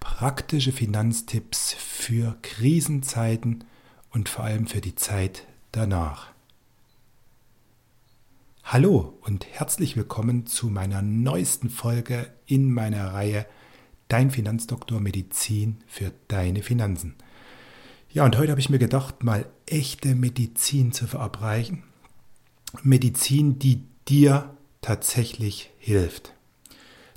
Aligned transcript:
Praktische 0.00 0.72
Finanztipps 0.72 1.72
für 1.72 2.36
Krisenzeiten 2.42 3.62
und 4.10 4.28
vor 4.28 4.42
allem 4.42 4.66
für 4.66 4.80
die 4.80 4.96
Zeit 4.96 5.46
danach. 5.70 6.32
Hallo 8.64 9.16
und 9.20 9.46
herzlich 9.46 9.96
willkommen 9.96 10.46
zu 10.46 10.66
meiner 10.66 11.00
neuesten 11.00 11.70
Folge 11.70 12.26
in 12.46 12.72
meiner 12.72 13.14
Reihe 13.14 13.46
Dein 14.08 14.32
Finanzdoktor 14.32 14.98
Medizin 14.98 15.76
für 15.86 16.10
deine 16.26 16.64
Finanzen. 16.64 17.14
Ja, 18.10 18.24
und 18.24 18.36
heute 18.36 18.50
habe 18.50 18.60
ich 18.60 18.68
mir 18.68 18.80
gedacht, 18.80 19.22
mal 19.22 19.46
echte 19.66 20.16
Medizin 20.16 20.90
zu 20.90 21.06
verabreichen. 21.06 21.84
Medizin, 22.82 23.60
die 23.60 23.84
dir 24.08 24.56
tatsächlich 24.80 25.70
hilft. 25.78 26.34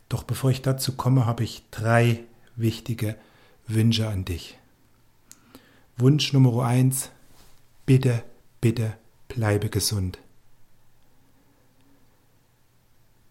Doch 0.10 0.24
bevor 0.24 0.52
ich 0.52 0.62
dazu 0.62 0.94
komme, 0.94 1.26
habe 1.26 1.44
ich 1.44 1.64
drei 1.72 2.24
wichtige 2.56 3.16
Wünsche 3.68 4.08
an 4.08 4.26
dich. 4.26 4.58
Wunsch 5.98 6.34
Nummer 6.34 6.66
eins, 6.66 7.10
bitte, 7.86 8.24
bitte 8.62 8.98
bleibe 9.28 9.70
gesund. 9.70 10.20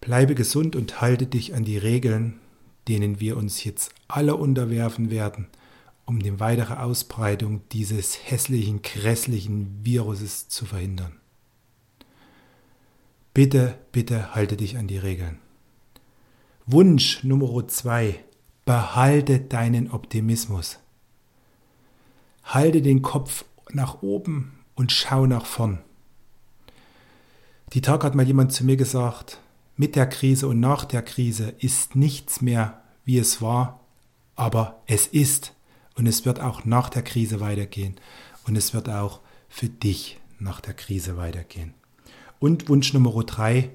Bleibe 0.01 0.35
gesund 0.35 0.77
und 0.77 1.01
halte 1.01 1.27
dich 1.27 1.55
an 1.55 1.65
die 1.65 1.79
Regeln, 1.79 2.41
denen 2.89 3.21
wir 3.21 3.37
uns 3.37 3.65
jetzt 3.65 3.95
alle 4.09 4.37
unterwerfen 4.37 5.11
werden, 5.11 5.47
um 6.05 6.23
die 6.23 6.39
weitere 6.41 6.75
Ausbreitung 6.75 7.63
dieses 7.73 8.31
hässlichen, 8.31 8.83
grässlichen 8.83 9.81
Viruses 9.83 10.49
zu 10.49 10.67
verhindern. 10.67 11.13
Bitte, 13.33 13.79
bitte 13.93 14.35
halte 14.35 14.57
dich 14.57 14.77
an 14.77 14.87
die 14.87 14.99
Regeln. 14.99 15.39
Wunsch 16.67 17.23
Nummer 17.25 17.69
zwei. 17.69 18.25
Behalte 18.65 19.39
deinen 19.39 19.91
Optimismus. 19.91 20.79
Halte 22.43 22.81
den 22.81 23.03
Kopf 23.03 23.45
nach 23.73 24.01
oben 24.01 24.53
und 24.75 24.91
schau 24.91 25.27
nach 25.27 25.45
vorn. 25.45 25.81
Die 27.75 27.83
Tag 27.83 28.03
hat 28.03 28.15
mal 28.15 28.27
jemand 28.27 28.53
zu 28.53 28.65
mir 28.65 28.79
gesagt, 28.79 29.41
mit 29.77 29.95
der 29.95 30.07
Krise 30.07 30.49
und 30.49 30.59
nach 30.59 30.87
der 30.87 31.03
Krise 31.03 31.53
ist 31.59 31.97
nichts 31.97 32.41
mehr, 32.41 32.83
wie 33.05 33.19
es 33.19 33.43
war, 33.43 33.81
aber 34.35 34.81
es 34.87 35.07
ist 35.07 35.53
und 35.97 36.07
es 36.07 36.25
wird 36.25 36.41
auch 36.41 36.65
nach 36.65 36.89
der 36.89 37.03
Krise 37.03 37.41
weitergehen 37.41 37.97
und 38.47 38.57
es 38.57 38.73
wird 38.73 38.89
auch 38.89 39.21
für 39.51 39.69
dich 39.69 40.19
nach 40.39 40.63
der 40.63 40.73
Krise 40.73 41.19
weitergehen. 41.19 41.75
Und 42.41 42.71
Wunsch 42.71 42.95
Nummer 42.95 43.23
drei, 43.25 43.71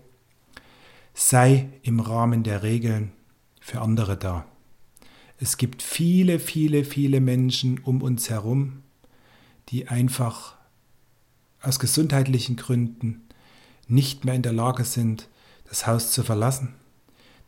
sei 1.14 1.70
im 1.84 2.00
Rahmen 2.00 2.44
der 2.44 2.64
Regeln 2.64 3.12
für 3.60 3.82
andere 3.82 4.18
da. 4.18 4.46
Es 5.38 5.58
gibt 5.58 5.82
viele, 5.82 6.40
viele, 6.40 6.84
viele 6.84 7.22
Menschen 7.22 7.80
um 7.80 8.02
uns 8.02 8.30
herum, 8.30 8.84
die 9.70 9.88
einfach 9.88 10.56
aus 11.62 11.80
gesundheitlichen 11.80 12.56
Gründen 12.56 13.22
nicht 13.88 14.26
mehr 14.26 14.36
in 14.36 14.42
der 14.42 14.54
Lage 14.54 14.84
sind, 14.84 15.30
das 15.68 15.88
Haus 15.88 16.12
zu 16.12 16.24
verlassen, 16.24 16.76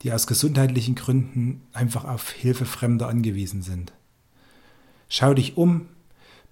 die 0.01 0.11
aus 0.11 0.27
gesundheitlichen 0.27 0.95
Gründen 0.95 1.61
einfach 1.73 2.05
auf 2.05 2.31
Hilfe 2.31 2.65
Fremder 2.65 3.07
angewiesen 3.07 3.61
sind. 3.61 3.93
Schau 5.09 5.33
dich 5.33 5.57
um, 5.57 5.87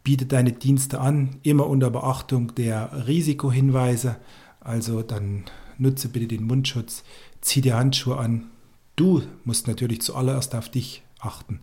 biete 0.04 0.26
deine 0.26 0.52
Dienste 0.52 1.00
an, 1.00 1.38
immer 1.44 1.68
unter 1.68 1.90
Beachtung 1.90 2.54
der 2.56 3.08
Risikohinweise. 3.08 4.18
Also 4.60 5.02
dann 5.02 5.46
nutze 5.80 6.10
bitte 6.10 6.28
den 6.28 6.44
Mundschutz, 6.46 7.04
zieh 7.42 7.62
dir 7.62 7.78
Handschuhe 7.78 8.18
an. 8.18 8.50
Du 8.96 9.24
musst 9.44 9.68
natürlich 9.68 10.02
zuallererst 10.02 10.54
auf 10.56 10.70
dich 10.70 11.04
achten 11.20 11.62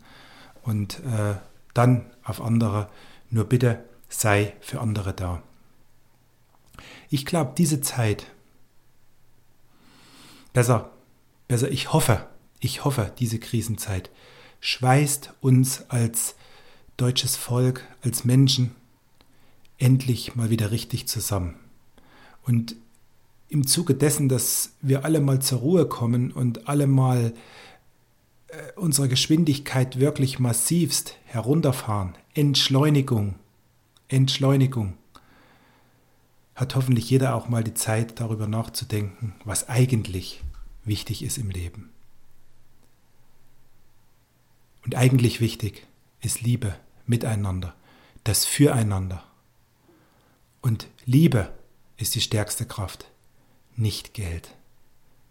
und 0.62 1.00
äh, 1.04 1.34
dann 1.74 2.10
auf 2.24 2.40
andere. 2.40 2.88
Nur 3.30 3.44
bitte 3.44 3.84
sei 4.08 4.54
für 4.60 4.80
andere 4.80 5.12
da. 5.12 5.42
Ich 7.10 7.26
glaube, 7.26 7.52
diese 7.56 7.80
Zeit, 7.80 8.26
besser, 10.52 10.90
besser, 11.48 11.70
ich 11.70 11.92
hoffe, 11.92 12.26
ich 12.60 12.84
hoffe, 12.84 13.12
diese 13.18 13.38
Krisenzeit 13.38 14.10
schweißt 14.60 15.34
uns 15.40 15.84
als 15.88 16.34
deutsches 16.96 17.36
Volk, 17.36 17.86
als 18.02 18.24
Menschen 18.24 18.74
endlich 19.78 20.34
mal 20.34 20.50
wieder 20.50 20.70
richtig 20.70 21.06
zusammen. 21.06 21.56
Und 22.42 22.76
im 23.48 23.66
Zuge 23.66 23.94
dessen, 23.94 24.28
dass 24.28 24.72
wir 24.82 25.04
alle 25.04 25.20
mal 25.20 25.40
zur 25.40 25.60
Ruhe 25.60 25.86
kommen 25.86 26.32
und 26.32 26.68
alle 26.68 26.86
mal 26.86 27.32
äh, 28.48 28.72
unsere 28.76 29.08
Geschwindigkeit 29.08 30.00
wirklich 30.00 30.38
massivst 30.38 31.16
herunterfahren, 31.24 32.14
Entschleunigung, 32.34 33.36
Entschleunigung, 34.08 34.94
hat 36.54 36.74
hoffentlich 36.74 37.10
jeder 37.10 37.34
auch 37.34 37.48
mal 37.48 37.62
die 37.62 37.74
Zeit 37.74 38.18
darüber 38.20 38.48
nachzudenken, 38.48 39.34
was 39.44 39.68
eigentlich 39.68 40.42
wichtig 40.84 41.22
ist 41.22 41.38
im 41.38 41.50
Leben. 41.50 41.90
Und 44.84 44.94
eigentlich 44.94 45.40
wichtig 45.40 45.86
ist 46.20 46.40
Liebe 46.40 46.76
miteinander, 47.06 47.74
das 48.24 48.44
Füreinander. 48.46 49.22
Und 50.62 50.88
Liebe 51.04 51.52
ist 51.96 52.14
die 52.14 52.20
stärkste 52.20 52.64
Kraft, 52.64 53.10
nicht 53.76 54.14
Geld. 54.14 54.54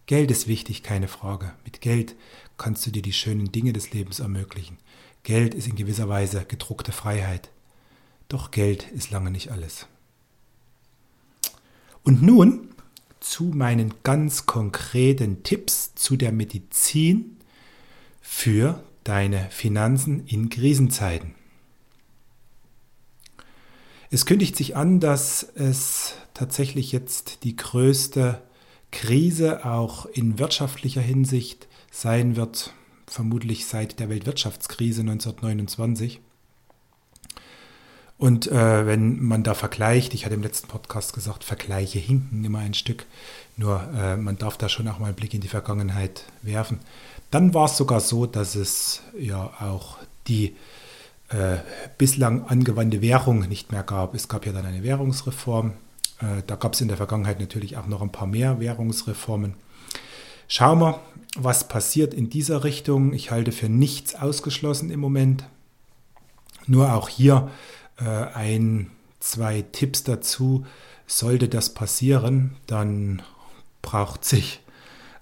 Geld 0.06 0.29
ist 0.29 0.47
wichtig, 0.47 0.83
keine 0.83 1.07
Frage. 1.07 1.53
Mit 1.63 1.81
Geld 1.81 2.16
kannst 2.57 2.85
du 2.85 2.91
dir 2.91 3.01
die 3.01 3.13
schönen 3.13 3.51
Dinge 3.51 3.73
des 3.73 3.91
Lebens 3.91 4.19
ermöglichen. 4.19 4.78
Geld 5.23 5.56
ist 5.56 5.67
in 5.67 5.75
gewisser 5.75 6.07
Weise 6.07 6.45
gedruckte 6.45 6.91
Freiheit. 6.91 7.50
Doch 8.29 8.51
Geld 8.51 8.91
ist 8.91 9.11
lange 9.11 9.31
nicht 9.31 9.51
alles. 9.51 9.88
Und 12.03 12.22
nun 12.22 12.69
zu 13.19 13.45
meinen 13.45 13.95
ganz 14.03 14.45
konkreten 14.45 15.41
Tipps 15.41 15.95
zu 15.95 16.16
der 16.16 16.31
Medizin 16.31 17.38
für 18.22 18.83
deine 19.03 19.50
Finanzen 19.50 20.27
in 20.27 20.50
Krisenzeiten. 20.50 21.33
Es 24.15 24.25
kündigt 24.25 24.55
sich 24.55 24.77
an, 24.77 25.01
dass 25.01 25.43
es 25.55 26.13
tatsächlich 26.33 26.93
jetzt 26.93 27.43
die 27.43 27.57
größte 27.57 28.41
Krise 28.89 29.65
auch 29.65 30.05
in 30.05 30.39
wirtschaftlicher 30.39 31.01
Hinsicht 31.01 31.67
sein 31.91 32.37
wird, 32.37 32.73
vermutlich 33.07 33.65
seit 33.65 33.99
der 33.99 34.07
Weltwirtschaftskrise 34.07 35.01
1929. 35.01 36.21
Und 38.17 38.47
äh, 38.47 38.85
wenn 38.87 39.21
man 39.21 39.43
da 39.43 39.53
vergleicht, 39.53 40.13
ich 40.13 40.23
hatte 40.23 40.35
im 40.35 40.43
letzten 40.43 40.69
Podcast 40.69 41.11
gesagt, 41.13 41.43
Vergleiche 41.43 41.99
hinken 41.99 42.45
immer 42.45 42.59
ein 42.59 42.73
Stück, 42.73 43.07
nur 43.57 43.83
äh, 43.97 44.15
man 44.15 44.37
darf 44.37 44.57
da 44.57 44.69
schon 44.69 44.87
auch 44.87 44.97
mal 44.97 45.07
einen 45.07 45.15
Blick 45.15 45.33
in 45.33 45.41
die 45.41 45.49
Vergangenheit 45.49 46.23
werfen. 46.41 46.79
Dann 47.31 47.53
war 47.53 47.65
es 47.65 47.75
sogar 47.75 47.99
so, 47.99 48.27
dass 48.27 48.55
es 48.55 49.01
ja 49.19 49.43
auch 49.59 49.97
die 50.29 50.55
äh, 51.30 51.58
bislang 51.97 52.46
angewandte 52.46 53.02
Währung 53.02 53.47
nicht 53.47 53.72
mehr 53.72 53.84
gab. 53.84 54.13
Es 54.13 54.28
gab 54.28 54.46
ja 54.46 54.52
dann 54.52 54.66
eine 54.66 54.84
Währungsreform. 54.84 55.74
Äh, 56.19 56.44
da 56.46 56.56
gab 56.56 56.74
es 56.74 56.81
in 56.81 56.88
der 56.88 56.97
Vergangenheit 56.97 57.40
natürlich 57.40 57.78
auch 57.78 57.88
noch 57.88 58.02
ein 58.02 58.12
paar 58.12 58.28
mehr 58.28 58.59
Währungsreformen. 58.59 59.56
Schauen 60.47 60.80
wir, 60.80 61.00
was 61.36 61.68
passiert 61.68 62.13
in 62.13 62.30
dieser 62.30 62.63
Richtung. 62.63 63.13
Ich 63.13 63.31
halte 63.31 63.52
für 63.52 63.69
nichts 63.69 64.16
ausgeschlossen 64.16 64.91
im 64.91 65.00
Moment. 65.00 65.46
Nur 66.68 66.94
auch 66.94 67.09
hier 67.09 67.50
äh, 67.97 68.03
ein, 68.03 68.92
zwei 69.19 69.63
Tipps 69.63 70.03
dazu. 70.03 70.66
Sollte 71.07 71.50
das 71.50 71.74
passieren, 71.74 72.56
dann 72.66 73.22
braucht 73.81 74.25
sich 74.25 74.62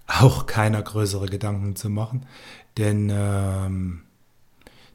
auch 0.08 0.46
keiner 0.46 0.82
größere 0.82 1.28
Gedanken 1.28 1.76
zu 1.76 1.90
machen. 1.90 2.26
Denn 2.78 3.12
ähm, 3.14 4.02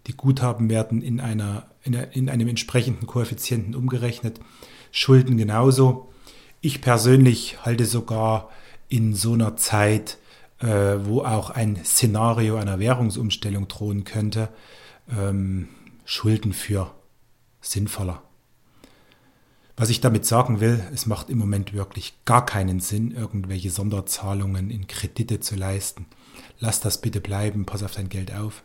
die 0.09 0.17
Guthaben 0.17 0.71
werden 0.71 1.03
in, 1.03 1.21
einer, 1.21 1.67
in, 1.85 1.95
in 1.95 2.29
einem 2.31 2.49
entsprechenden 2.49 3.07
Koeffizienten 3.07 3.75
umgerechnet. 3.75 4.41
Schulden 4.91 5.37
genauso. 5.37 6.09
Ich 6.61 6.81
persönlich 6.81 7.65
halte 7.65 7.85
sogar 7.85 8.49
in 8.89 9.15
so 9.15 9.35
einer 9.35 9.57
Zeit, 9.57 10.19
äh, 10.61 10.67
wo 11.03 11.21
auch 11.21 11.51
ein 11.51 11.85
Szenario 11.85 12.57
einer 12.57 12.79
Währungsumstellung 12.79 13.69
drohen 13.69 14.05
könnte, 14.05 14.49
ähm, 15.15 15.69
Schulden 16.05 16.55
für 16.55 16.91
sinnvoller. 17.61 18.23
Was 19.77 19.91
ich 19.91 20.01
damit 20.01 20.27
sagen 20.27 20.59
will, 20.59 20.83
es 20.93 21.07
macht 21.07 21.31
im 21.31 21.39
Moment 21.39 21.73
wirklich 21.75 22.15
gar 22.25 22.45
keinen 22.45 22.81
Sinn, 22.81 23.13
irgendwelche 23.13 23.71
Sonderzahlungen 23.71 24.71
in 24.71 24.89
Kredite 24.89 25.39
zu 25.39 25.55
leisten. 25.55 26.07
Lass 26.59 26.81
das 26.81 27.01
bitte 27.01 27.21
bleiben, 27.21 27.67
pass 27.67 27.85
auf 27.85 27.95
dein 27.95 28.09
Geld 28.09 28.35
auf. 28.35 28.65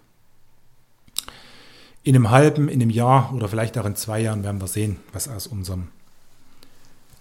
In 2.03 2.15
einem 2.15 2.31
halben, 2.31 2.67
in 2.67 2.81
einem 2.81 2.89
Jahr 2.89 3.33
oder 3.33 3.47
vielleicht 3.47 3.77
auch 3.77 3.85
in 3.85 3.95
zwei 3.95 4.19
Jahren 4.19 4.43
werden 4.43 4.59
wir 4.59 4.67
sehen, 4.67 4.99
was 5.13 5.29
aus 5.29 5.47
unserem 5.47 5.87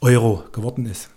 Euro 0.01 0.45
geworden 0.51 0.87
ist. 0.87 1.09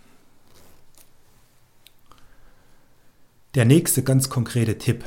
Der 3.56 3.66
nächste 3.66 4.04
ganz 4.04 4.30
konkrete 4.30 4.78
Tipp. 4.78 5.04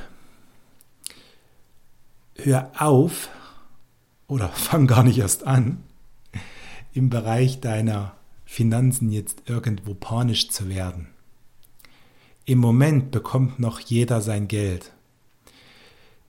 Hör 2.35 2.73
auf 2.79 3.29
oder 4.27 4.49
fang 4.55 4.87
gar 4.87 5.05
nicht 5.05 5.19
erst 5.19 5.47
an, 5.47 5.85
im 6.93 7.11
Bereich 7.11 7.61
deiner 7.61 8.15
Finanzen 8.45 9.11
jetzt 9.11 9.43
irgendwo 9.47 9.95
panisch 9.95 10.51
zu 10.51 10.69
werden. 10.69 11.09
Im 12.45 12.59
Moment 12.59 13.11
bekommt 13.11 13.61
noch 13.61 13.79
jeder 13.79 14.23
sein 14.23 14.49
Geld. 14.49 14.93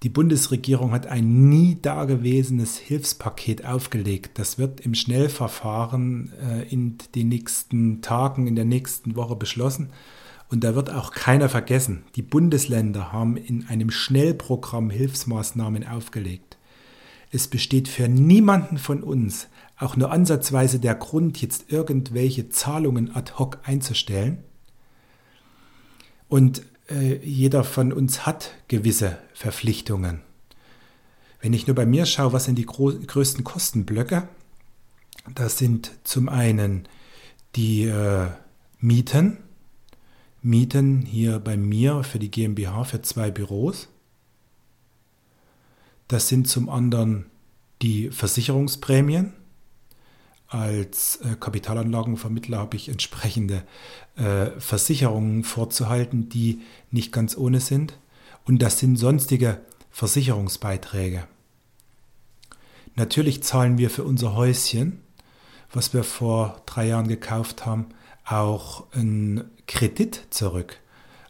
Die 0.01 0.09
Bundesregierung 0.09 0.93
hat 0.93 1.07
ein 1.07 1.49
nie 1.49 1.77
dagewesenes 1.81 2.77
Hilfspaket 2.77 3.65
aufgelegt. 3.65 4.39
Das 4.39 4.57
wird 4.57 4.79
im 4.79 4.95
Schnellverfahren 4.95 6.31
äh, 6.41 6.63
in 6.69 6.97
den 7.15 7.27
nächsten 7.27 8.01
Tagen, 8.01 8.47
in 8.47 8.55
der 8.55 8.63
nächsten 8.63 9.17
Woche 9.17 9.35
beschlossen. 9.35 9.89
Und 10.49 10.63
da 10.63 10.73
wird 10.73 10.89
auch 10.89 11.11
keiner 11.11 11.49
vergessen. 11.49 12.03
Die 12.15 12.21
Bundesländer 12.21 13.11
haben 13.11 13.35
in 13.35 13.67
einem 13.67 13.91
Schnellprogramm 13.91 14.89
Hilfsmaßnahmen 14.89 15.85
aufgelegt. 15.85 16.57
Es 17.31 17.47
besteht 17.47 17.89
für 17.89 18.07
niemanden 18.07 18.77
von 18.77 19.03
uns 19.03 19.47
auch 19.77 19.95
nur 19.95 20.11
ansatzweise 20.11 20.79
der 20.79 20.95
Grund, 20.95 21.41
jetzt 21.41 21.71
irgendwelche 21.71 22.49
Zahlungen 22.49 23.15
ad 23.15 23.33
hoc 23.37 23.59
einzustellen. 23.63 24.39
Und 26.29 26.63
jeder 27.23 27.63
von 27.63 27.93
uns 27.93 28.25
hat 28.25 28.53
gewisse 28.67 29.17
Verpflichtungen. 29.33 30.21
Wenn 31.41 31.53
ich 31.53 31.67
nur 31.67 31.75
bei 31.75 31.85
mir 31.85 32.05
schaue, 32.05 32.33
was 32.33 32.45
sind 32.45 32.55
die 32.55 32.65
größten 32.65 33.43
Kostenblöcke? 33.43 34.27
Das 35.35 35.57
sind 35.57 35.91
zum 36.03 36.29
einen 36.29 36.87
die 37.55 37.83
äh, 37.85 38.27
Mieten. 38.79 39.37
Mieten 40.41 41.01
hier 41.01 41.39
bei 41.39 41.57
mir 41.57 42.03
für 42.03 42.19
die 42.19 42.31
GmbH 42.31 42.83
für 42.85 43.01
zwei 43.01 43.29
Büros. 43.29 43.89
Das 46.07 46.27
sind 46.27 46.47
zum 46.47 46.69
anderen 46.69 47.25
die 47.81 48.09
Versicherungsprämien. 48.09 49.33
Als 50.49 51.17
äh, 51.17 51.35
Kapitalanlagenvermittler 51.39 52.57
habe 52.57 52.75
ich 52.75 52.89
entsprechende 52.89 53.63
äh, 54.15 54.47
Versicherungen 54.59 55.43
vorzuhalten, 55.43 56.27
die 56.27 56.61
nicht 56.89 57.11
ganz 57.11 57.37
ohne 57.37 57.59
sind. 57.59 57.99
Und 58.45 58.59
das 58.59 58.79
sind 58.79 58.97
sonstige 58.97 59.61
Versicherungsbeiträge. 59.91 61.27
Natürlich 62.95 63.43
zahlen 63.43 63.77
wir 63.77 63.91
für 63.91 64.03
unser 64.03 64.35
Häuschen, 64.35 65.03
was 65.71 65.93
wir 65.93 66.03
vor 66.03 66.63
drei 66.65 66.87
Jahren 66.87 67.07
gekauft 67.07 67.67
haben, 67.67 67.85
auch 68.25 68.91
einen 68.91 69.51
Kredit 69.67 70.27
zurück. 70.31 70.79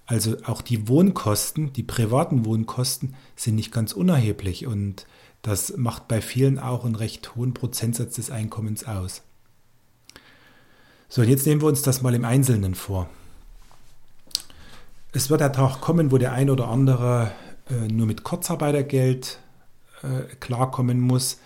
Also 0.06 0.38
auch 0.46 0.62
die 0.62 0.88
Wohnkosten, 0.88 1.74
die 1.74 1.84
privaten 1.84 2.46
Wohnkosten 2.46 3.16
sind 3.36 3.56
nicht 3.56 3.72
ganz 3.74 3.92
unerheblich 3.92 4.66
und 4.66 5.06
das 5.42 5.76
macht 5.78 6.08
bei 6.08 6.22
vielen 6.22 6.60
auch 6.60 6.86
einen 6.86 6.96
recht 6.96 7.36
hohen 7.36 7.54
Prozentsatz 7.54 8.16
des 8.16 8.32
Einkommens 8.32 8.86
aus. 8.86 9.22
So, 11.08 11.22
und 11.22 11.30
jetzt 11.30 11.46
nehmen 11.46 11.62
wir 11.62 11.68
uns 11.68 11.82
das 11.82 12.02
mal 12.02 12.14
im 12.14 12.26
Einzelnen 12.26 12.76
vor. 12.76 13.10
Es 15.12 15.30
wird 15.30 15.42
der 15.42 15.52
Tag 15.52 15.82
kommen, 15.82 16.12
wo 16.12 16.18
der 16.18 16.34
ein 16.34 16.50
oder 16.50 16.68
andere 16.68 17.32
äh, 17.70 17.88
nur 17.88 18.06
mit 18.06 18.24
Kurzarbeitergeld 18.24 19.40
äh, 20.04 20.36
klarkommen 20.40 21.00
muss. 21.00 21.40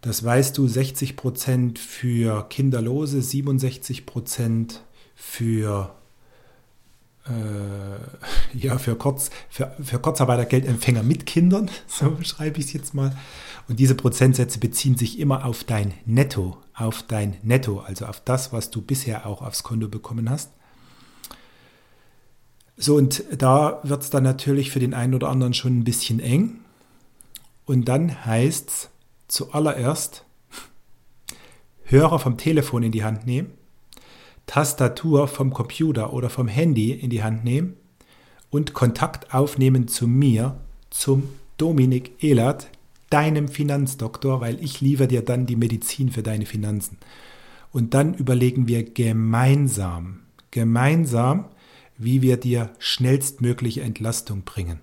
Das 0.00 0.22
weißt 0.22 0.56
du, 0.58 0.68
60 0.68 1.16
Prozent 1.16 1.78
für 1.78 2.46
Kinderlose, 2.48 3.20
67 3.22 4.06
Prozent 4.06 4.82
für 5.14 5.94
äh, 7.26 8.56
ja, 8.58 8.78
für, 8.78 8.96
Kurz, 8.96 9.30
für, 9.48 9.74
für 9.82 9.98
Kurzarbeitergeldempfänger 9.98 11.02
mit 11.02 11.26
Kindern, 11.26 11.70
so 11.86 12.10
beschreibe 12.10 12.58
ich 12.58 12.66
es 12.66 12.72
jetzt 12.72 12.94
mal. 12.94 13.16
Und 13.68 13.80
diese 13.80 13.94
Prozentsätze 13.94 14.58
beziehen 14.58 14.96
sich 14.96 15.18
immer 15.18 15.46
auf 15.46 15.64
dein 15.64 15.94
Netto, 16.04 16.58
auf 16.74 17.02
dein 17.02 17.36
Netto, 17.42 17.80
also 17.80 18.04
auf 18.06 18.20
das, 18.20 18.52
was 18.52 18.70
du 18.70 18.82
bisher 18.82 19.26
auch 19.26 19.40
aufs 19.40 19.62
Konto 19.62 19.88
bekommen 19.88 20.28
hast. 20.28 20.50
So, 22.76 22.96
und 22.96 23.24
da 23.30 23.80
wird 23.84 24.02
es 24.02 24.10
dann 24.10 24.24
natürlich 24.24 24.70
für 24.70 24.80
den 24.80 24.94
einen 24.94 25.14
oder 25.14 25.28
anderen 25.28 25.54
schon 25.54 25.78
ein 25.78 25.84
bisschen 25.84 26.20
eng. 26.20 26.58
Und 27.64 27.88
dann 27.88 28.26
heißt 28.26 28.68
es 28.68 28.90
zuallererst, 29.28 30.26
Hörer 31.84 32.18
vom 32.18 32.36
Telefon 32.36 32.82
in 32.82 32.92
die 32.92 33.04
Hand 33.04 33.24
nehmen 33.26 33.52
Tastatur 34.46 35.28
vom 35.28 35.52
Computer 35.52 36.12
oder 36.12 36.30
vom 36.30 36.48
Handy 36.48 36.92
in 36.92 37.10
die 37.10 37.22
Hand 37.22 37.44
nehmen 37.44 37.76
und 38.50 38.74
Kontakt 38.74 39.34
aufnehmen 39.34 39.88
zu 39.88 40.06
mir, 40.06 40.60
zum 40.90 41.24
Dominik 41.56 42.22
Ehlert, 42.22 42.68
deinem 43.10 43.48
Finanzdoktor, 43.48 44.40
weil 44.40 44.62
ich 44.62 44.80
liefere 44.80 45.08
dir 45.08 45.22
dann 45.22 45.46
die 45.46 45.56
Medizin 45.56 46.10
für 46.10 46.22
deine 46.22 46.46
Finanzen. 46.46 46.98
Und 47.72 47.94
dann 47.94 48.14
überlegen 48.14 48.68
wir 48.68 48.84
gemeinsam, 48.84 50.20
gemeinsam, 50.50 51.46
wie 51.98 52.22
wir 52.22 52.36
dir 52.36 52.70
schnellstmögliche 52.78 53.82
Entlastung 53.82 54.42
bringen. 54.42 54.80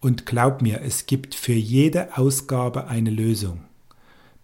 Und 0.00 0.24
glaub 0.26 0.62
mir, 0.62 0.80
es 0.82 1.06
gibt 1.06 1.34
für 1.34 1.52
jede 1.52 2.16
Ausgabe 2.16 2.86
eine 2.86 3.10
Lösung. 3.10 3.60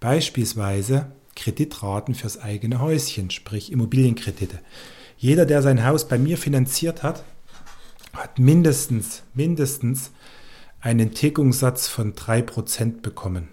Beispielsweise 0.00 1.06
Kreditraten 1.36 2.14
fürs 2.14 2.38
eigene 2.38 2.80
Häuschen, 2.80 3.30
sprich 3.30 3.70
Immobilienkredite. 3.70 4.58
Jeder, 5.16 5.46
der 5.46 5.62
sein 5.62 5.84
Haus 5.84 6.08
bei 6.08 6.18
mir 6.18 6.36
finanziert 6.36 7.04
hat, 7.04 7.24
hat 8.12 8.38
mindestens, 8.38 9.22
mindestens 9.34 10.10
einen 10.80 11.14
Tilgungssatz 11.14 11.86
von 11.86 12.14
3% 12.14 13.00
bekommen. 13.00 13.48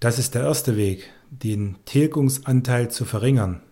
Das 0.00 0.18
ist 0.18 0.34
der 0.34 0.42
erste 0.42 0.76
Weg, 0.76 1.10
den 1.30 1.76
Tilgungsanteil 1.84 2.90
zu 2.90 3.04
verringern. 3.04 3.62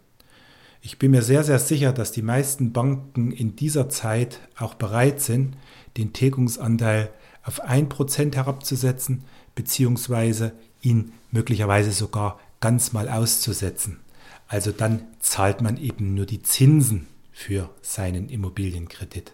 Ich 0.80 0.98
bin 0.98 1.12
mir 1.12 1.22
sehr, 1.22 1.44
sehr 1.44 1.58
sicher, 1.58 1.92
dass 1.92 2.12
die 2.12 2.22
meisten 2.22 2.72
Banken 2.72 3.30
in 3.32 3.56
dieser 3.56 3.88
Zeit 3.88 4.40
auch 4.58 4.74
bereit 4.74 5.20
sind, 5.20 5.56
den 5.96 6.12
Tilgungsanteil 6.12 7.10
auf 7.42 7.62
1% 7.64 8.34
herabzusetzen, 8.34 9.24
beziehungsweise 9.54 10.52
ihn 10.82 11.12
möglicherweise 11.30 11.92
sogar 11.92 12.38
ganz 12.60 12.92
mal 12.92 13.08
auszusetzen. 13.08 14.00
Also 14.48 14.72
dann 14.72 15.06
zahlt 15.20 15.60
man 15.60 15.76
eben 15.76 16.14
nur 16.14 16.26
die 16.26 16.42
Zinsen 16.42 17.06
für 17.32 17.70
seinen 17.82 18.28
Immobilienkredit. 18.28 19.32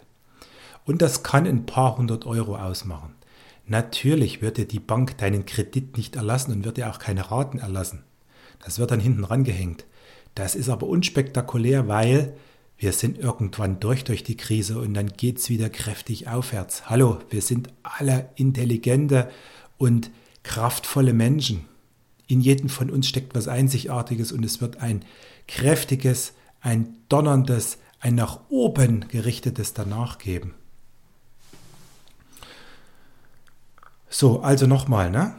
Und 0.84 1.02
das 1.02 1.22
kann 1.22 1.46
ein 1.46 1.66
paar 1.66 1.96
hundert 1.96 2.26
Euro 2.26 2.56
ausmachen. 2.56 3.14
Natürlich 3.66 4.42
wird 4.42 4.56
dir 4.56 4.66
die 4.66 4.80
Bank 4.80 5.18
deinen 5.18 5.46
Kredit 5.46 5.96
nicht 5.96 6.16
erlassen 6.16 6.52
und 6.52 6.64
wird 6.64 6.76
dir 6.76 6.90
auch 6.90 6.98
keine 6.98 7.30
Raten 7.30 7.58
erlassen. 7.58 8.02
Das 8.64 8.78
wird 8.78 8.90
dann 8.90 9.00
hinten 9.00 9.24
rangehängt. 9.24 9.84
Das 10.34 10.54
ist 10.54 10.68
aber 10.68 10.86
unspektakulär, 10.86 11.86
weil 11.86 12.34
wir 12.78 12.92
sind 12.92 13.18
irgendwann 13.18 13.78
durch 13.78 14.04
durch 14.04 14.24
die 14.24 14.36
Krise 14.36 14.78
und 14.78 14.94
dann 14.94 15.08
geht 15.08 15.38
es 15.38 15.50
wieder 15.50 15.68
kräftig 15.68 16.28
aufwärts. 16.28 16.88
Hallo, 16.88 17.18
wir 17.28 17.42
sind 17.42 17.68
alle 17.82 18.30
intelligente 18.36 19.30
und 19.80 20.10
kraftvolle 20.42 21.14
Menschen. 21.14 21.64
In 22.26 22.42
jedem 22.42 22.68
von 22.68 22.90
uns 22.90 23.08
steckt 23.08 23.34
was 23.34 23.48
Einzigartiges 23.48 24.30
und 24.30 24.44
es 24.44 24.60
wird 24.60 24.76
ein 24.76 25.04
kräftiges, 25.48 26.34
ein 26.60 26.96
donnerndes, 27.08 27.78
ein 27.98 28.14
nach 28.14 28.40
oben 28.50 29.08
gerichtetes 29.08 29.72
danach 29.72 30.18
geben. 30.18 30.54
So, 34.10 34.42
also 34.42 34.66
nochmal, 34.66 35.10
ne? 35.10 35.34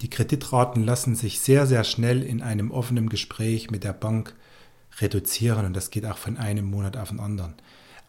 Die 0.00 0.08
Kreditraten 0.08 0.82
lassen 0.82 1.14
sich 1.14 1.40
sehr, 1.40 1.66
sehr 1.66 1.84
schnell 1.84 2.22
in 2.22 2.40
einem 2.40 2.70
offenen 2.70 3.10
Gespräch 3.10 3.70
mit 3.70 3.84
der 3.84 3.92
Bank 3.92 4.34
reduzieren 5.00 5.66
und 5.66 5.74
das 5.74 5.90
geht 5.90 6.06
auch 6.06 6.18
von 6.18 6.38
einem 6.38 6.70
Monat 6.70 6.96
auf 6.96 7.10
den 7.10 7.20
anderen. 7.20 7.54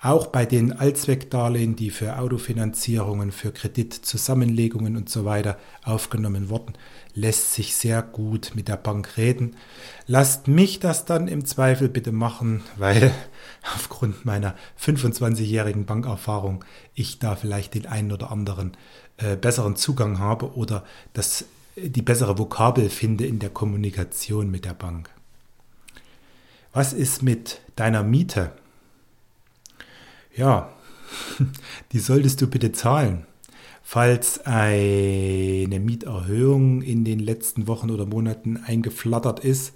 Auch 0.01 0.27
bei 0.27 0.45
den 0.45 0.71
Allzweckdarlehen, 0.71 1.75
die 1.75 1.89
für 1.89 2.19
Autofinanzierungen, 2.19 3.33
für 3.33 3.51
Kreditzusammenlegungen 3.51 4.95
und 4.95 5.09
so 5.09 5.25
weiter 5.25 5.57
aufgenommen 5.83 6.47
wurden, 6.47 6.73
lässt 7.13 7.53
sich 7.53 7.75
sehr 7.75 8.01
gut 8.01 8.51
mit 8.55 8.69
der 8.69 8.77
Bank 8.77 9.17
reden. 9.17 9.57
Lasst 10.07 10.47
mich 10.47 10.79
das 10.79 11.03
dann 11.03 11.27
im 11.27 11.43
Zweifel 11.43 11.89
bitte 11.89 12.13
machen, 12.13 12.63
weil 12.77 13.13
aufgrund 13.75 14.23
meiner 14.23 14.55
25-jährigen 14.81 15.85
Bankerfahrung 15.85 16.63
ich 16.95 17.19
da 17.19 17.35
vielleicht 17.35 17.73
den 17.73 17.85
einen 17.85 18.13
oder 18.13 18.31
anderen 18.31 18.77
äh, 19.17 19.35
besseren 19.35 19.75
Zugang 19.75 20.17
habe 20.17 20.55
oder 20.55 20.85
das, 21.11 21.43
die 21.75 22.01
bessere 22.01 22.37
Vokabel 22.37 22.89
finde 22.89 23.25
in 23.25 23.39
der 23.39 23.49
Kommunikation 23.49 24.49
mit 24.49 24.63
der 24.63 24.75
Bank. 24.75 25.09
Was 26.71 26.93
ist 26.93 27.21
mit 27.21 27.59
deiner 27.75 28.03
Miete? 28.03 28.53
Ja, 30.39 30.69
die 31.91 31.99
solltest 31.99 32.41
du 32.41 32.47
bitte 32.47 32.71
zahlen. 32.71 33.25
Falls 33.83 34.39
eine 34.45 35.79
Mieterhöhung 35.81 36.81
in 36.81 37.03
den 37.03 37.19
letzten 37.19 37.67
Wochen 37.67 37.89
oder 37.91 38.05
Monaten 38.05 38.55
eingeflattert 38.55 39.41
ist, 39.41 39.73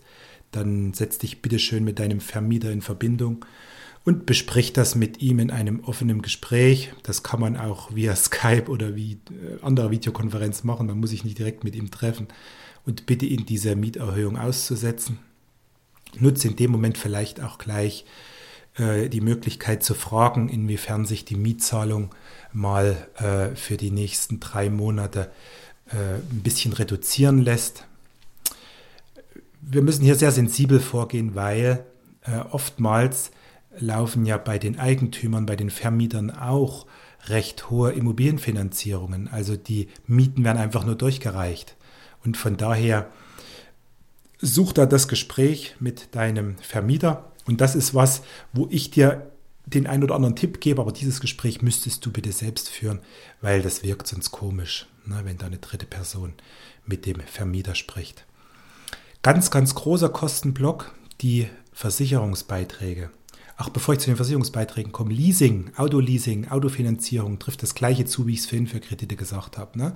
dann 0.52 0.94
setz 0.94 1.18
dich 1.18 1.42
bitte 1.42 1.60
schön 1.60 1.84
mit 1.84 2.00
deinem 2.00 2.22
Vermieter 2.22 2.72
in 2.72 2.82
Verbindung 2.82 3.44
und 4.06 4.26
bespricht 4.26 4.78
das 4.78 4.96
mit 4.96 5.22
ihm 5.22 5.40
in 5.40 5.52
einem 5.52 5.82
offenen 5.82 6.22
Gespräch. 6.22 6.94
Das 7.04 7.24
kann 7.24 7.42
man 7.42 7.58
auch 7.58 7.94
via 7.94 8.16
Skype 8.16 8.70
oder 8.70 8.96
wie 8.96 9.14
äh, 9.14 9.62
andere 9.64 9.92
Videokonferenz 9.92 10.64
machen. 10.64 10.88
Man 10.88 11.02
muss 11.02 11.10
sich 11.10 11.26
nicht 11.26 11.40
direkt 11.40 11.66
mit 11.66 11.76
ihm 11.76 11.92
treffen 11.92 12.30
und 12.86 13.06
bitte 13.06 13.26
ihn, 13.26 13.46
diese 13.46 13.76
Mieterhöhung 13.76 14.38
auszusetzen. 14.38 15.20
Nutze 16.18 16.48
in 16.48 16.56
dem 16.56 16.72
Moment 16.72 16.98
vielleicht 16.98 17.42
auch 17.42 17.58
gleich 17.58 18.06
die 18.78 19.22
Möglichkeit 19.22 19.84
zu 19.84 19.94
fragen, 19.94 20.50
inwiefern 20.50 21.06
sich 21.06 21.26
die 21.26 21.36
Mietzahlung 21.36 22.10
mal 22.54 23.08
äh, 23.18 23.56
für 23.56 23.78
die 23.78 23.92
nächsten 23.92 24.40
drei 24.40 24.70
Monate 24.70 25.32
äh, 25.92 26.16
ein 26.16 26.42
bisschen 26.44 26.74
reduzieren 26.74 27.40
lässt. 27.40 27.86
Wir 29.62 29.82
müssen 29.82 30.04
hier 30.04 30.16
sehr 30.16 30.32
sensibel 30.32 30.80
vorgehen, 30.80 31.36
weil 31.36 31.86
äh, 32.22 32.38
oftmals 32.52 33.32
laufen 33.78 34.26
ja 34.26 34.38
bei 34.38 34.60
den 34.60 34.80
Eigentümern, 34.80 35.46
bei 35.46 35.56
den 35.56 35.70
Vermietern 35.70 36.32
auch 36.32 36.86
recht 37.28 37.70
hohe 37.70 37.92
Immobilienfinanzierungen. 37.92 39.28
Also 39.28 39.56
die 39.56 39.90
Mieten 40.06 40.44
werden 40.44 40.58
einfach 40.58 40.86
nur 40.86 40.96
durchgereicht. 40.96 41.76
Und 42.24 42.38
von 42.38 42.58
daher 42.58 43.08
such 44.40 44.74
da 44.74 44.86
das 44.86 45.08
Gespräch 45.08 45.76
mit 45.80 46.16
deinem 46.16 46.58
Vermieter. 46.58 47.32
Und 47.46 47.62
das 47.62 47.76
ist 47.76 47.94
was, 47.94 48.22
wo 48.54 48.68
ich 48.70 48.92
dir 48.92 49.32
den 49.66 49.88
einen 49.88 50.04
oder 50.04 50.16
anderen 50.16 50.36
Tipp 50.36 50.60
gebe, 50.60 50.82
aber 50.82 50.92
dieses 50.92 51.20
Gespräch 51.20 51.62
müsstest 51.62 52.06
du 52.06 52.12
bitte 52.12 52.32
selbst 52.32 52.70
führen, 52.70 53.00
weil 53.42 53.62
das 53.62 53.84
wirkt 53.84 54.08
sonst 54.08 54.32
komisch, 54.32 54.88
ne, 55.06 55.22
wenn 55.24 55.38
da 55.38 55.46
eine 55.46 55.58
dritte 55.58 55.86
Person 55.86 56.34
mit 56.86 57.06
dem 57.06 57.20
Vermieter 57.22 57.76
spricht. 57.76 58.26
Ganz, 59.22 59.52
ganz 59.52 59.74
großer 59.74 60.10
Kostenblock, 60.10 60.94
die 61.22 61.48
Versicherungsbeiträge. 61.72 63.10
Ach, 63.56 63.70
bevor 63.70 63.94
ich 63.94 64.02
zu 64.02 64.08
den 64.08 64.18
Versicherungsbeiträgen 64.18 64.92
komme, 64.92 65.14
Leasing, 65.14 65.72
Autoleasing, 65.78 66.50
Autofinanzierung 66.50 67.40
trifft 67.40 67.64
das 67.64 67.76
gleiche 67.76 68.06
zu, 68.06 68.28
wie 68.28 68.34
ich 68.34 68.40
es 68.40 68.46
vorhin 68.48 68.68
für 68.68 68.80
Kredite 68.80 69.16
gesagt 69.16 69.58
habe. 69.58 69.78
Ne? 69.78 69.94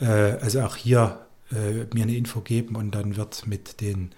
Äh, 0.00 0.38
also 0.40 0.62
auch 0.62 0.76
hier 0.76 1.26
äh, 1.50 1.84
mir 1.92 2.04
eine 2.04 2.16
Info 2.16 2.40
geben 2.40 2.76
und 2.76 2.92
dann 2.92 3.16
wird 3.16 3.46
mit 3.46 3.80
den 3.80 4.12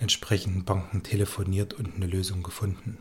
entsprechenden 0.00 0.64
Banken 0.64 1.02
telefoniert 1.02 1.74
und 1.74 1.94
eine 1.94 2.06
Lösung 2.06 2.42
gefunden. 2.42 2.98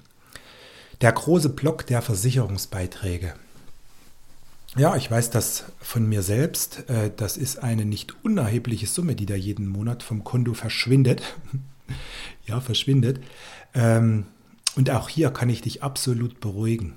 Der 1.01 1.11
große 1.11 1.49
Block 1.49 1.87
der 1.87 2.01
Versicherungsbeiträge. 2.01 3.33
Ja, 4.77 4.95
ich 4.95 5.09
weiß 5.09 5.31
das 5.31 5.63
von 5.79 6.07
mir 6.07 6.21
selbst. 6.21 6.89
Äh, 6.89 7.11
das 7.15 7.37
ist 7.37 7.57
eine 7.57 7.85
nicht 7.85 8.23
unerhebliche 8.23 8.85
Summe, 8.85 9.15
die 9.15 9.25
da 9.25 9.35
jeden 9.35 9.67
Monat 9.67 10.03
vom 10.03 10.23
Konto 10.23 10.53
verschwindet. 10.53 11.23
ja, 12.45 12.61
verschwindet. 12.61 13.19
Ähm, 13.73 14.25
und 14.75 14.91
auch 14.91 15.09
hier 15.09 15.31
kann 15.31 15.49
ich 15.49 15.61
dich 15.61 15.81
absolut 15.81 16.39
beruhigen. 16.39 16.95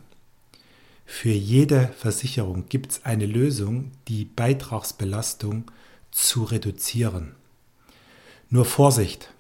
Für 1.07 1.31
jede 1.31 1.89
Versicherung 1.99 2.69
gibt 2.69 2.93
es 2.93 3.05
eine 3.05 3.27
Lösung, 3.27 3.93
die 4.09 4.25
Beitragsbelastung 4.25 5.71
zu 6.11 6.45
reduzieren. 6.45 7.35
Nur 8.51 8.65
Vorsicht. 8.65 9.32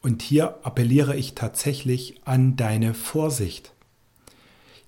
Und 0.00 0.22
hier 0.22 0.58
appelliere 0.62 1.16
ich 1.16 1.34
tatsächlich 1.34 2.20
an 2.24 2.56
deine 2.56 2.94
Vorsicht. 2.94 3.72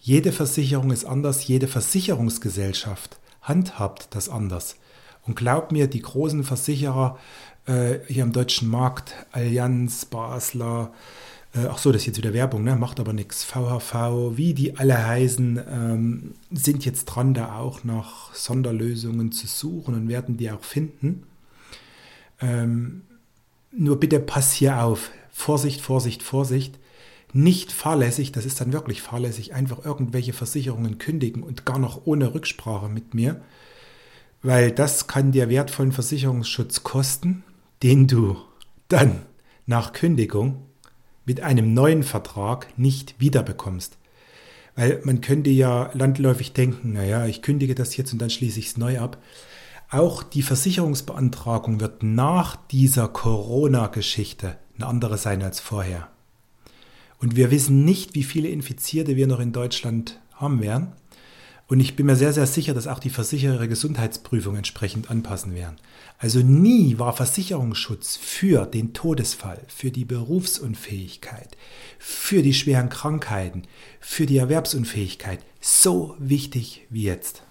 Jede 0.00 0.33
Versicherung 0.33 0.90
ist 0.90 1.05
anders, 1.05 1.47
jede 1.47 1.69
Versicherungsgesellschaft 1.69 3.19
handhabt 3.43 4.14
das 4.14 4.29
anders. 4.29 4.76
Und 5.23 5.37
glaub 5.37 5.73
mir, 5.73 5.87
die 5.87 6.00
großen 6.00 6.45
Versicherer 6.45 7.19
äh, 7.67 7.99
hier 8.07 8.23
im 8.23 8.33
deutschen 8.33 8.69
Markt, 8.69 9.14
Allianz, 9.33 10.05
Basler, 10.07 10.93
äh, 11.55 11.67
ach 11.69 11.79
so, 11.79 11.90
das 11.93 12.02
ist 12.02 12.07
jetzt 12.07 12.19
wieder 12.19 12.33
Werbung, 12.33 12.64
ne? 12.64 12.76
macht 12.76 13.00
aber 13.00 13.12
nichts. 13.12 13.45
VHV, 13.45 14.37
wie 14.37 14.55
die 14.55 14.76
alle 14.76 15.07
heißen, 15.07 15.61
ähm, 15.69 16.35
sind 16.50 16.85
jetzt 16.85 17.07
dran, 17.07 17.35
da 17.35 17.59
auch 17.59 17.85
nach 17.85 18.35
Sonderlösungen 18.35 19.33
zu 19.33 19.47
suchen 19.47 19.95
und 19.95 20.09
werden 20.09 20.37
die 20.37 20.50
auch 20.50 20.62
finden. 20.62 21.25
Ähm, 22.40 23.02
nur 23.73 23.99
bitte 24.00 24.21
pass 24.21 24.53
hier 24.53 24.83
auf. 24.83 25.11
Vorsicht, 25.31 25.81
Vorsicht, 25.81 26.23
Vorsicht. 26.23 26.79
Nicht 27.33 27.71
fahrlässig, 27.71 28.33
das 28.33 28.45
ist 28.45 28.61
dann 28.61 28.73
wirklich 28.73 29.03
fahrlässig, 29.03 29.55
einfach 29.55 29.85
irgendwelche 29.85 30.33
Versicherungen 30.33 30.99
kündigen 30.99 31.45
und 31.45 31.65
gar 31.65 31.79
noch 31.79 32.05
ohne 32.05 32.35
Rücksprache 32.35 32.89
mit 32.89 33.15
mir, 33.15 33.41
weil 34.43 34.73
das 34.73 35.07
kann 35.07 35.31
dir 35.31 35.49
wertvollen 35.49 35.93
Versicherungsschutz 35.93 36.83
kosten, 36.83 37.45
den 37.85 38.09
du 38.09 38.37
dann 38.89 39.23
nach 39.67 39.93
Kündigung 39.93 40.67
mit 41.25 41.41
einem 41.41 41.73
neuen 41.73 42.03
Vertrag 42.03 42.77
nicht 42.77 43.15
wiederbekommst. 43.21 43.97
Weil 44.75 45.00
man 45.05 45.21
könnte 45.21 45.50
ja 45.50 45.91
landläufig 45.95 46.53
denken, 46.53 46.95
naja, 46.95 47.27
ich 47.27 47.43
kündige 47.43 47.77
das 47.77 47.97
jetzt 47.97 48.12
und 48.12 48.21
dann 48.21 48.31
schließe 48.31 48.59
ich 48.59 48.67
es 48.67 48.77
neu 48.77 48.99
ab. 48.99 49.19
Auch 49.92 50.23
die 50.23 50.42
Versicherungsbeantragung 50.42 51.80
wird 51.80 52.04
nach 52.04 52.54
dieser 52.54 53.09
Corona-Geschichte 53.09 54.56
eine 54.76 54.87
andere 54.87 55.18
sein 55.18 55.42
als 55.42 55.59
vorher. 55.59 56.09
Und 57.18 57.35
wir 57.35 57.50
wissen 57.50 57.85
nicht, 57.85 58.14
wie 58.14 58.23
viele 58.23 58.49
Infizierte 58.49 59.16
wir 59.16 59.26
noch 59.26 59.40
in 59.40 59.52
Deutschland 59.52 60.20
haben 60.32 60.62
werden. 60.62 60.92
Und 61.66 61.80
ich 61.80 61.97
bin 61.97 62.06
mir 62.06 62.14
sehr, 62.14 62.32
sehr 62.32 62.47
sicher, 62.47 62.73
dass 62.73 62.87
auch 62.87 63.00
die 63.00 63.11
Versicherer 63.11 63.66
Gesundheitsprüfung 63.66 64.54
entsprechend 64.54 65.11
anpassen 65.11 65.56
werden. 65.56 65.76
Also 66.18 66.38
nie 66.38 67.00
war 67.00 67.12
Versicherungsschutz 67.12 68.16
für 68.16 68.66
den 68.66 68.92
Todesfall, 68.92 69.61
für 69.66 69.90
die 69.90 70.04
Berufsunfähigkeit, 70.04 71.56
für 71.99 72.42
die 72.42 72.54
schweren 72.54 72.90
Krankheiten, 72.90 73.62
für 73.99 74.26
die 74.26 74.38
Erwerbsunfähigkeit 74.38 75.40
so 75.61 76.14
wichtig 76.20 76.87
wie 76.90 77.02
jetzt. 77.02 77.42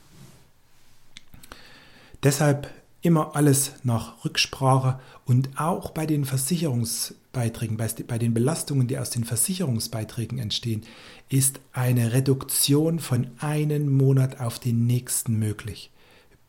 Deshalb 2.23 2.69
immer 3.01 3.35
alles 3.35 3.73
nach 3.83 4.25
Rücksprache 4.25 4.99
und 5.25 5.49
auch 5.57 5.91
bei 5.91 6.05
den 6.05 6.25
Versicherungsbeiträgen, 6.25 7.77
bei 7.77 8.17
den 8.17 8.33
Belastungen, 8.33 8.87
die 8.87 8.97
aus 8.97 9.09
den 9.09 9.23
Versicherungsbeiträgen 9.23 10.37
entstehen, 10.37 10.83
ist 11.29 11.61
eine 11.71 12.11
Reduktion 12.11 12.99
von 12.99 13.27
einem 13.39 13.95
Monat 13.95 14.41
auf 14.41 14.59
den 14.59 14.85
nächsten 14.85 15.39
möglich. 15.39 15.91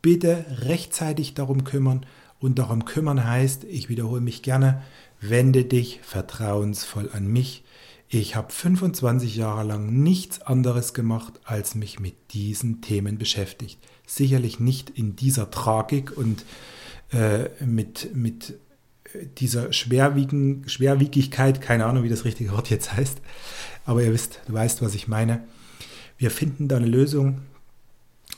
Bitte 0.01 0.45
rechtzeitig 0.63 1.35
darum 1.35 1.63
kümmern 1.63 2.05
und 2.39 2.59
darum 2.59 2.85
kümmern 2.85 3.23
heißt, 3.25 3.63
ich 3.65 3.87
wiederhole 3.87 4.21
mich 4.21 4.41
gerne, 4.41 4.81
wende 5.21 5.63
dich 5.63 5.99
vertrauensvoll 6.01 7.09
an 7.13 7.27
mich. 7.27 7.63
Ich 8.09 8.35
habe 8.35 8.51
25 8.51 9.37
Jahre 9.37 9.63
lang 9.63 10.03
nichts 10.03 10.41
anderes 10.41 10.93
gemacht, 10.93 11.39
als 11.45 11.75
mich 11.75 11.99
mit 11.99 12.33
diesen 12.33 12.81
Themen 12.81 13.17
beschäftigt. 13.17 13.77
Sicherlich 14.13 14.59
nicht 14.59 14.89
in 14.89 15.15
dieser 15.15 15.51
Tragik 15.51 16.17
und 16.17 16.43
äh, 17.13 17.47
mit, 17.63 18.13
mit 18.13 18.55
dieser 19.37 19.71
Schwerwiegen, 19.71 20.67
Schwerwiegigkeit, 20.67 21.61
keine 21.61 21.85
Ahnung, 21.85 22.03
wie 22.03 22.09
das 22.09 22.25
richtige 22.25 22.51
Wort 22.51 22.69
jetzt 22.69 22.93
heißt, 22.93 23.19
aber 23.85 24.03
ihr 24.03 24.11
wisst, 24.11 24.41
du 24.47 24.53
weißt, 24.53 24.81
was 24.81 24.95
ich 24.95 25.07
meine. 25.07 25.47
Wir 26.17 26.29
finden 26.29 26.67
da 26.67 26.75
eine 26.75 26.87
Lösung. 26.87 27.39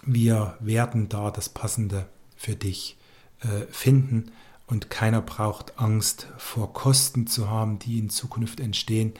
Wir 0.05 0.57
werden 0.59 1.09
da 1.09 1.31
das 1.31 1.49
Passende 1.49 2.05
für 2.35 2.55
dich 2.55 2.97
äh, 3.41 3.65
finden 3.71 4.31
und 4.67 4.91
keiner 4.91 5.23
braucht 5.23 5.79
Angst 5.79 6.27
vor 6.37 6.71
Kosten 6.73 7.25
zu 7.25 7.49
haben, 7.49 7.79
die 7.79 7.97
in 7.97 8.11
Zukunft 8.11 8.59
entstehen, 8.59 9.13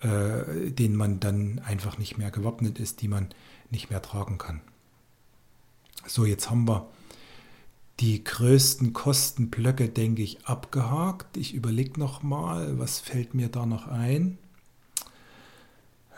äh, 0.00 0.70
denen 0.70 0.96
man 0.96 1.20
dann 1.20 1.60
einfach 1.60 1.98
nicht 1.98 2.16
mehr 2.16 2.30
gewappnet 2.30 2.78
ist, 2.78 3.02
die 3.02 3.08
man 3.08 3.28
nicht 3.70 3.90
mehr 3.90 4.00
tragen 4.00 4.38
kann. 4.38 4.62
So, 6.06 6.24
jetzt 6.24 6.50
haben 6.50 6.66
wir 6.66 6.88
die 8.00 8.24
größten 8.24 8.92
Kostenblöcke, 8.92 9.88
denke 9.88 10.22
ich, 10.22 10.44
abgehakt. 10.46 11.36
Ich 11.36 11.54
überlege 11.54 12.00
nochmal, 12.00 12.78
was 12.78 12.98
fällt 12.98 13.34
mir 13.34 13.48
da 13.48 13.66
noch 13.66 13.86
ein? 13.86 14.38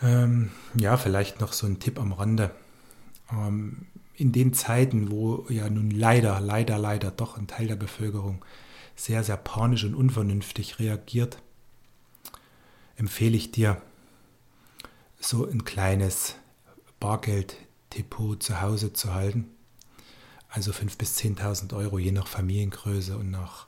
Ähm, 0.01 0.51
ja, 0.75 0.97
vielleicht 0.97 1.41
noch 1.41 1.53
so 1.53 1.67
ein 1.67 1.81
Tipp 1.81 2.01
am 2.01 2.13
Rande. 2.13 2.55
Ähm, 3.31 3.87
in 4.15 4.33
den 4.33 4.55
Zeiten, 4.55 5.11
wo 5.11 5.45
ja 5.51 5.69
nun 5.69 5.91
leider, 5.91 6.41
leider, 6.41 6.79
leider 6.79 7.11
doch 7.11 7.37
ein 7.37 7.47
Teil 7.47 7.67
der 7.67 7.77
Bevölkerung 7.77 8.45
sehr, 8.97 9.23
sehr 9.25 9.37
panisch 9.37 9.85
und 9.85 9.95
unvernünftig 9.95 10.79
reagiert, 10.79 11.39
empfehle 12.97 13.37
ich 13.37 13.51
dir, 13.51 13.83
so 15.19 15.47
ein 15.47 15.65
kleines 15.65 16.37
Bargelddepot 17.01 18.43
zu 18.43 18.61
Hause 18.61 18.93
zu 18.93 19.15
halten 19.15 19.49
also 20.55 20.71
5.000 20.71 20.99
bis 20.99 21.19
10.000 21.19 21.75
Euro, 21.75 21.99
je 21.99 22.13
nach 22.13 22.29
Familiengröße 22.29 23.19
und 23.19 23.33
nach 23.33 23.67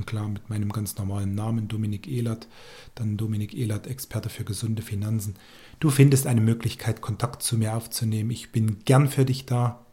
klar, 0.06 0.28
mit 0.28 0.48
meinem 0.48 0.70
ganz 0.70 0.96
normalen 0.96 1.34
Namen 1.34 1.68
Dominik 1.68 2.08
Ehlert, 2.08 2.48
dann 2.94 3.16
Dominik 3.16 3.54
Ehlert, 3.54 3.86
Experte 3.86 4.28
für 4.28 4.44
gesunde 4.44 4.82
Finanzen. 4.82 5.34
Du 5.80 5.90
findest 5.90 6.26
eine 6.26 6.40
Möglichkeit, 6.40 7.00
Kontakt 7.00 7.42
zu 7.42 7.58
mir 7.58 7.76
aufzunehmen. 7.76 8.30
Ich 8.30 8.52
bin 8.52 8.78
gern 8.84 9.08
für 9.08 9.24
dich 9.24 9.46
da. 9.46 9.84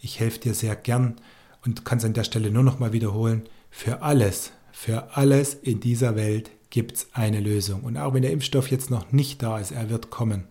Ich 0.00 0.20
helfe 0.20 0.40
dir 0.40 0.54
sehr 0.54 0.76
gern 0.76 1.16
und 1.64 1.84
kann 1.84 1.98
es 1.98 2.04
an 2.04 2.12
der 2.12 2.24
Stelle 2.24 2.50
nur 2.50 2.62
noch 2.62 2.78
mal 2.78 2.92
wiederholen. 2.92 3.42
Für 3.70 4.02
alles, 4.02 4.52
für 4.72 5.16
alles 5.16 5.54
in 5.54 5.80
dieser 5.80 6.16
Welt 6.16 6.50
gibt 6.70 6.96
es 6.96 7.08
eine 7.12 7.40
Lösung. 7.40 7.82
Und 7.82 7.96
auch 7.96 8.14
wenn 8.14 8.22
der 8.22 8.32
Impfstoff 8.32 8.70
jetzt 8.70 8.90
noch 8.90 9.12
nicht 9.12 9.42
da 9.42 9.58
ist, 9.58 9.70
er 9.70 9.90
wird 9.90 10.10
kommen. 10.10 10.44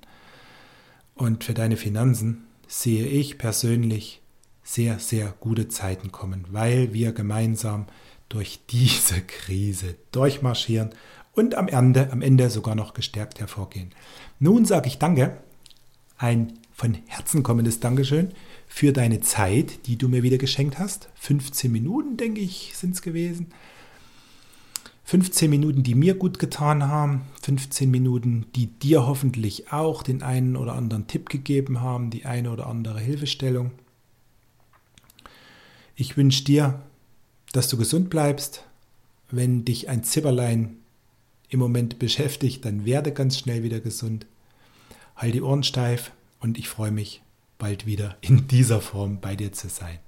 Und 1.15 1.43
für 1.43 1.53
deine 1.53 1.77
Finanzen 1.77 2.45
sehe 2.67 3.05
ich 3.05 3.37
persönlich 3.37 4.20
sehr, 4.63 4.99
sehr 4.99 5.33
gute 5.39 5.67
Zeiten 5.67 6.11
kommen, 6.11 6.45
weil 6.51 6.93
wir 6.93 7.11
gemeinsam 7.11 7.87
durch 8.29 8.61
diese 8.69 9.21
Krise 9.21 9.95
durchmarschieren 10.11 10.91
und 11.33 11.55
am 11.55 11.67
Ende, 11.67 12.11
am 12.11 12.21
Ende 12.21 12.49
sogar 12.49 12.75
noch 12.75 12.93
gestärkt 12.93 13.39
hervorgehen. 13.39 13.91
Nun 14.39 14.65
sage 14.65 14.87
ich 14.87 14.97
Danke, 14.97 15.37
ein 16.17 16.53
von 16.73 16.97
Herzen 17.07 17.43
kommendes 17.43 17.79
Dankeschön 17.79 18.31
für 18.67 18.93
deine 18.93 19.21
Zeit, 19.21 19.85
die 19.85 19.97
du 19.97 20.07
mir 20.07 20.23
wieder 20.23 20.37
geschenkt 20.37 20.79
hast. 20.79 21.09
15 21.15 21.71
Minuten, 21.71 22.17
denke 22.17 22.41
ich, 22.41 22.71
sind 22.75 22.95
es 22.95 23.01
gewesen. 23.01 23.47
15 25.03 25.49
Minuten, 25.49 25.83
die 25.83 25.93
mir 25.93 26.15
gut 26.15 26.39
getan 26.39 26.87
haben, 26.87 27.23
15 27.41 27.91
Minuten, 27.91 28.45
die 28.55 28.67
dir 28.67 29.05
hoffentlich 29.05 29.73
auch 29.73 30.03
den 30.03 30.23
einen 30.23 30.55
oder 30.55 30.73
anderen 30.73 31.07
Tipp 31.07 31.29
gegeben 31.29 31.81
haben, 31.81 32.11
die 32.11 32.25
eine 32.25 32.49
oder 32.49 32.67
andere 32.67 32.99
Hilfestellung. 32.99 33.71
Ich 36.01 36.17
wünsche 36.17 36.43
dir, 36.43 36.81
dass 37.51 37.67
du 37.67 37.77
gesund 37.77 38.09
bleibst. 38.09 38.63
Wenn 39.29 39.65
dich 39.65 39.87
ein 39.87 40.03
Zipperlein 40.03 40.77
im 41.47 41.59
Moment 41.59 41.99
beschäftigt, 41.99 42.65
dann 42.65 42.85
werde 42.85 43.11
ganz 43.11 43.37
schnell 43.37 43.61
wieder 43.61 43.79
gesund. 43.79 44.25
Halt 45.15 45.35
die 45.35 45.43
Ohren 45.43 45.61
steif 45.61 46.11
und 46.39 46.57
ich 46.57 46.69
freue 46.69 46.89
mich, 46.89 47.21
bald 47.59 47.85
wieder 47.85 48.17
in 48.21 48.47
dieser 48.47 48.81
Form 48.81 49.19
bei 49.21 49.35
dir 49.35 49.51
zu 49.51 49.69
sein. 49.69 49.99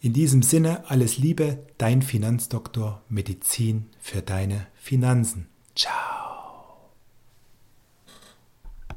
In 0.00 0.14
diesem 0.14 0.42
Sinne 0.42 0.88
alles 0.88 1.18
Liebe, 1.18 1.58
dein 1.76 2.00
Finanzdoktor 2.00 3.02
Medizin 3.10 3.84
für 4.00 4.22
deine 4.22 4.68
Finanzen. 4.74 5.48
Ciao. 5.76 6.27